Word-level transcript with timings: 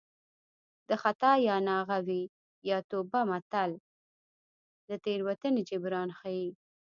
د 0.89 0.91
خطا 1.03 1.31
یا 1.47 1.55
ناغه 1.67 1.97
وي 2.07 2.23
یا 2.69 2.77
توبه 2.91 3.21
متل 3.31 3.71
د 4.89 4.89
تېروتنې 5.05 5.61
جبران 5.69 6.09
ښيي 6.19 6.49